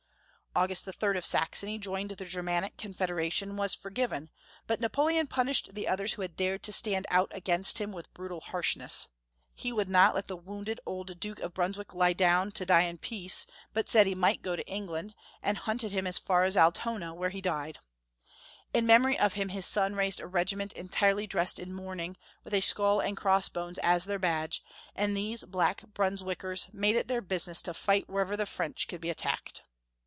[0.53, 1.17] August III.
[1.17, 4.29] of Saxony joined the Germanic Confederation, and was forgiven,
[4.67, 8.41] but Napoleon punished the others who had dared to stand out against him with brutal
[8.41, 9.07] harshness.
[9.55, 12.97] He would not let the wounded old Duke of Brunswick lie down to die in
[12.97, 15.47] peace, but said he might go to England, 442 Young FoVcb^ History of Q ermany.
[15.47, 17.79] and hunted him as far as Altona, where he died.
[18.73, 22.59] In memory of him his son raised a regiment entirely dressed in mourning, with a
[22.59, 24.61] skull and cross bones as their badge,
[24.95, 28.99] and these Black Brunswick ers made it their business to fight wherever the French could
[28.99, 29.61] be attacked.